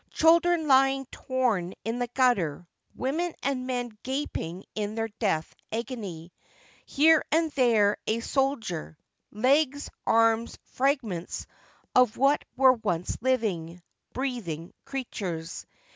Children 0.09 0.67
lying 0.67 1.05
torn 1.11 1.75
in 1.85 1.99
the 1.99 2.07
gutter, 2.07 2.65
women 2.95 3.35
and 3.43 3.67
men 3.67 3.95
gaping 4.01 4.65
in 4.73 4.95
their 4.95 5.09
death 5.19 5.53
agony. 5.71 6.33
Here 6.87 7.23
and 7.31 7.51
there 7.51 7.97
a 8.07 8.19
soldier; 8.21 8.97
legs, 9.31 9.91
arms, 10.07 10.57
fragments 10.63 11.45
of 11.93 12.17
what 12.17 12.43
were 12.57 12.73
once 12.73 13.15
living, 13.21 13.79
breathing 14.11 14.73
creatures. 14.85 15.67